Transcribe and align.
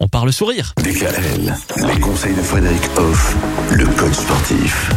on 0.00 0.08
parle 0.08 0.32
sourire. 0.32 0.72
DKL, 0.82 1.54
les 1.86 2.00
conseils 2.00 2.34
de 2.34 2.40
Frédéric 2.40 2.82
Hoff, 2.96 3.36
le 3.70 3.86
coach 3.86 4.14
sportif. 4.14 4.90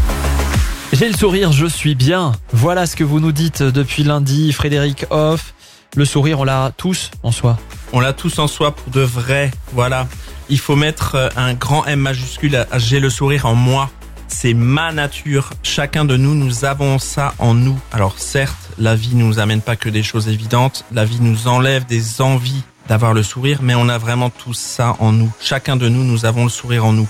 J'ai 0.93 1.09
le 1.09 1.15
sourire, 1.15 1.51
je 1.51 1.65
suis 1.65 1.93
bien. 1.93 2.31
Voilà 2.53 2.86
ce 2.86 2.96
que 2.96 3.04
vous 3.04 3.20
nous 3.20 3.34
dites 3.34 3.62
depuis 3.62 4.04
lundi, 4.04 4.54
Frédéric 4.54 5.05
Hoff. 5.10 5.54
Le 5.96 6.05
sourire, 6.05 6.39
on 6.39 6.44
l'a 6.46 6.71
tous 6.76 7.12
en 7.21 7.31
soi. 7.31 7.60
On 7.92 8.00
l'a 8.00 8.13
tous 8.13 8.39
en 8.39 8.47
soi 8.47 8.74
pour 8.74 8.92
de 8.92 9.02
vrai. 9.02 9.52
Voilà. 9.74 10.08
Il 10.50 10.58
faut 10.58 10.76
mettre 10.76 11.15
euh, 11.15 11.29
un 11.35 11.54
grand 11.54 11.85
M 11.85 11.99
majuscule 11.99 12.56
à 12.56 12.79
j'ai 12.79 12.99
le 12.99 13.10
sourire 13.10 13.46
en 13.46 13.56
moi. 13.56 13.90
C'est 14.28 14.54
ma 14.54 14.92
nature. 14.92 15.51
Chacun 15.62 16.05
de 16.05 16.17
nous, 16.17 16.34
nous 16.34 16.66
avons 16.66 16.98
ça 16.98 17.35
en 17.38 17.54
nous. 17.54 17.80
Alors 17.91 18.17
certes, 18.17 18.72
la 18.80 18.95
vie 18.95 19.16
ne 19.16 19.23
nous 19.23 19.40
amène 19.40 19.62
pas 19.62 19.76
que 19.76 19.90
des 19.90 20.02
choses 20.02 20.30
évidentes. 20.30 20.85
La 20.91 21.05
vie 21.05 21.20
nous 21.22 21.48
enlève 21.48 21.85
des 21.85 22.22
envies 22.22 22.63
d'avoir 22.88 23.13
le 23.13 23.23
sourire, 23.23 23.59
mais 23.62 23.76
on 23.76 23.90
a 23.90 23.98
vraiment 23.98 24.30
tout 24.30 24.54
ça 24.54 24.95
en 25.00 25.12
nous. 25.12 25.32
Chacun 25.40 25.76
de 25.76 25.90
nous, 25.90 26.04
nous 26.04 26.26
avons 26.26 26.44
le 26.44 26.50
sourire 26.50 26.86
en 26.86 26.94
nous. 26.94 27.08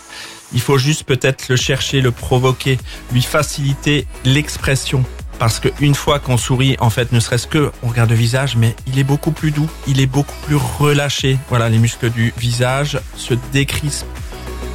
Il 0.54 0.62
faut 0.62 0.78
juste 0.78 1.04
peut-être 1.04 1.50
le 1.50 1.56
chercher, 1.56 2.02
le 2.02 2.12
provoquer, 2.12 2.78
lui 3.12 3.22
faciliter 3.22 4.06
l'expression. 4.24 5.04
Parce 5.40 5.60
qu'une 5.60 5.96
fois 5.96 6.20
qu'on 6.20 6.38
sourit, 6.38 6.78
en 6.80 6.90
fait, 6.90 7.12
ne 7.12 7.20
serait-ce 7.20 7.48
que 7.48 7.72
on 7.82 7.88
regarde 7.88 8.12
le 8.12 8.16
visage, 8.16 8.56
mais 8.56 8.76
il 8.88 9.00
est 9.00 9.04
beaucoup 9.04 9.32
plus 9.32 9.52
doux, 9.52 9.70
il 9.88 10.00
est 10.00 10.08
beaucoup 10.08 10.36
plus 10.46 10.56
relâché. 10.56 11.38
Voilà, 11.50 11.70
les 11.70 11.80
muscles 11.80 12.12
du 12.12 12.34
visage 12.38 13.00
se 13.18 13.34
décrispent. 13.52 14.06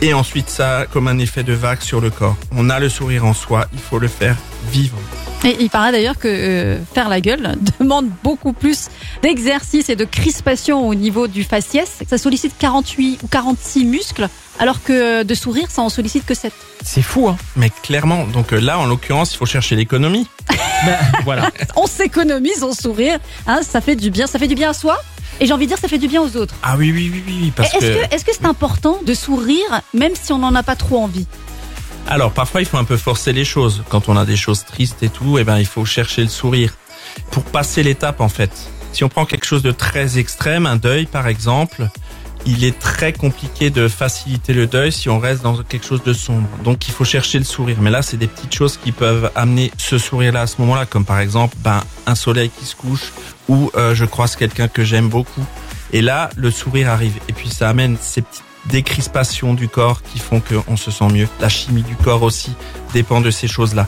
Et 0.03 0.15
ensuite, 0.15 0.49
ça 0.49 0.87
comme 0.93 1.09
un 1.09 1.19
effet 1.19 1.43
de 1.43 1.53
vague 1.53 1.81
sur 1.81 2.01
le 2.01 2.11
corps. 2.11 2.37
On 2.53 2.71
a 2.71 2.79
le 2.79 2.89
sourire 2.89 3.25
en 3.25 3.35
soi, 3.35 3.67
il 3.73 3.81
faut 3.81 3.99
le 3.99 4.09
faire 4.09 4.37
vivre. 4.71 4.99
Et 5.45 5.57
il 5.61 5.71
paraît 5.71 5.93
d'ailleurs 5.93 6.19
que 6.19 6.29
euh, 6.29 6.79
faire 6.95 7.09
la 7.09 7.21
gueule 7.21 7.57
demande 7.81 8.09
beaucoup 8.25 8.53
plus 8.53 8.89
d'exercice 9.23 9.89
et 9.89 9.97
de 9.97 10.05
crispation 10.05 10.87
au 10.89 10.95
niveau 10.95 11.29
du 11.29 11.45
faciès. 11.45 12.01
Ça 12.09 12.19
sollicite 12.19 12.55
48 12.59 13.21
ou 13.23 13.29
46 13.29 13.85
muscles, 13.85 14.29
alors 14.59 14.83
que 14.83 15.23
de 15.23 15.35
sourire, 15.35 15.71
ça 15.71 15.83
en 15.83 15.89
sollicite 15.89 16.27
que 16.27 16.35
7. 16.35 16.53
C'est 16.85 17.03
fou, 17.03 17.29
hein 17.29 17.37
Mais 17.57 17.71
clairement, 17.83 18.25
donc 18.27 18.53
euh, 18.53 18.61
là, 18.61 18.79
en 18.79 18.87
l'occurrence, 18.87 19.33
il 19.35 19.37
faut 19.39 19.47
chercher 19.47 19.77
l'économie. 19.77 20.27
Ben, 20.87 20.97
Voilà. 21.25 21.51
On 21.77 21.87
s'économise 21.89 22.63
en 22.63 22.73
sourire, 22.73 23.19
hein, 23.49 23.61
ça 23.69 23.81
fait 23.81 23.97
du 23.97 24.11
bien, 24.11 24.29
ça 24.29 24.39
fait 24.39 24.47
du 24.47 24.55
bien 24.55 24.71
à 24.71 24.75
soi. 24.75 24.97
Et 25.41 25.47
j'ai 25.47 25.53
envie 25.53 25.67
de 25.67 25.71
dire, 25.71 25.79
ça 25.79 25.89
fait 25.89 25.99
du 25.99 26.07
bien 26.07 26.23
aux 26.23 26.37
autres. 26.37 26.55
Ah 26.63 26.77
oui, 26.77 26.93
oui, 26.93 27.11
oui, 27.13 27.23
oui, 27.27 27.39
oui, 27.43 27.53
parce 27.55 27.75
Est-ce 27.75 27.81
que... 27.81 28.07
que 28.07 28.15
est-ce 28.15 28.25
que 28.25 28.31
c'est 28.33 28.47
important 28.47 28.99
de 29.05 29.15
sourire, 29.15 29.83
même 29.93 30.13
si 30.21 30.33
on 30.33 30.39
n'en 30.39 30.55
a 30.55 30.63
pas 30.63 30.77
trop 30.77 30.99
envie? 30.99 31.27
Alors 32.11 32.33
parfois 32.33 32.63
il 32.63 32.67
faut 32.67 32.79
un 32.79 32.85
peu 32.85 32.97
forcer 32.97 33.35
les 33.35 33.45
choses. 33.45 33.85
Quand 33.91 34.09
on 34.09 34.17
a 34.17 34.25
des 34.25 34.37
choses 34.37 34.65
tristes 34.65 35.03
et 35.03 35.11
tout, 35.11 35.39
eh 35.39 35.45
ben 35.45 35.59
il 35.59 35.67
faut 35.67 35.85
chercher 35.85 36.23
le 36.23 36.29
sourire 36.29 36.73
pour 37.31 37.45
passer 37.45 37.83
l'étape 37.83 38.23
en 38.23 38.31
fait. 38.31 38.51
Si 38.95 39.05
on 39.05 39.11
prend 39.11 39.27
quelque 39.27 39.45
chose 39.45 39.63
de 39.63 39.73
très 39.73 40.19
extrême, 40.19 40.65
un 40.65 40.77
deuil 40.77 41.05
par 41.05 41.29
exemple, 41.29 41.87
il 42.47 42.65
est 42.65 42.79
très 42.79 43.13
compliqué 43.13 43.69
de 43.69 43.89
faciliter 43.89 44.55
le 44.55 44.67
deuil 44.67 44.91
si 44.91 45.11
on 45.11 45.19
reste 45.19 45.43
dans 45.43 45.63
quelque 45.63 45.85
chose 45.85 46.03
de 46.03 46.15
sombre. 46.15 46.49
Donc 46.65 46.89
il 46.89 46.95
faut 46.95 47.05
chercher 47.05 47.39
le 47.39 47.45
sourire. 47.45 47.77
Mais 47.83 47.91
là 47.91 48.01
c'est 48.01 48.17
des 48.17 48.27
petites 48.27 48.55
choses 48.55 48.79
qui 48.79 48.91
peuvent 48.91 49.31
amener 49.35 49.71
ce 49.77 49.99
sourire-là 49.99 50.43
à 50.43 50.47
ce 50.47 50.63
moment-là, 50.63 50.87
comme 50.87 51.05
par 51.05 51.21
exemple 51.21 51.57
ben, 51.59 51.83
un 52.07 52.15
soleil 52.15 52.51
qui 52.59 52.65
se 52.65 52.75
couche 52.75 53.13
ou 53.49 53.71
euh, 53.77 53.95
je 53.95 54.07
croise 54.07 54.35
quelqu'un 54.35 54.69
que 54.69 54.83
j'aime 54.83 55.11
beaucoup. 55.11 55.45
Et 55.93 56.01
là 56.01 56.31
le 56.37 56.51
sourire 56.51 56.89
arrive. 56.89 57.19
Et 57.29 57.35
puis 57.35 57.51
ça 57.51 57.69
amène 57.69 57.99
ces 58.01 58.23
petites 58.23 58.48
décrispations 58.69 59.55
du 59.55 59.69
corps 59.69 60.03
qui 60.03 60.19
font 60.19 60.41
qu'on 60.41 60.77
se 60.77 60.91
sent 60.91 61.09
mieux. 61.13 61.29
La 61.41 61.49
chimie 61.49 61.83
du 61.83 61.97
corps 61.97 62.23
aussi 62.23 62.53
dépend 62.93 63.21
de 63.21 63.31
ces 63.31 63.49
choses-là. 63.49 63.87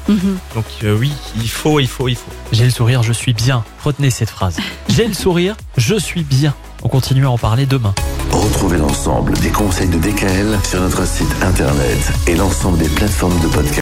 Donc 0.55 0.65
euh, 0.83 0.97
oui, 0.99 1.13
il 1.37 1.49
faut, 1.49 1.81
il 1.81 1.87
faut, 1.87 2.09
il 2.09 2.17
faut. 2.17 2.31
J'ai 2.53 2.65
le 2.65 2.71
sourire, 2.71 3.03
je 3.03 3.13
suis 3.13 3.33
bien. 3.33 3.65
Retenez 3.85 4.11
cette 4.11 4.31
phrase. 4.31 4.57
J'ai 4.89 5.07
le 5.07 5.15
sourire, 5.15 5.57
je 5.77 5.95
suis 5.95 6.23
bien. 6.23 6.55
On 6.83 6.89
continue 6.89 7.27
à 7.27 7.31
en 7.31 7.39
parler 7.39 7.67
demain. 7.67 7.95
Retrouvez 8.31 8.79
l'ensemble 8.79 9.35
des 9.39 9.51
conseils 9.51 9.89
de 9.89 9.99
DKL 9.99 10.59
sur 10.65 10.81
notre 10.81 11.07
site 11.07 11.35
internet 11.43 12.13
et 12.27 12.35
l'ensemble 12.35 12.79
des 12.79 12.89
plateformes 12.89 13.39
de 13.41 13.49
podcast. 13.49 13.79